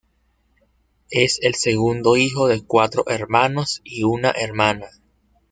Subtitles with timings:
[1.11, 4.87] Es el segundo hijo de cuatro hermanos y una hermana.